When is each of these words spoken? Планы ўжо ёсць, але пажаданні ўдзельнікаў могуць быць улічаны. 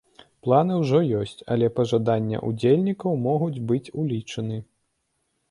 Планы 0.45 0.77
ўжо 0.83 1.01
ёсць, 1.19 1.35
але 1.55 1.67
пажаданні 1.77 2.41
ўдзельнікаў 2.49 3.11
могуць 3.27 3.63
быць 3.71 3.93
улічаны. 4.03 4.57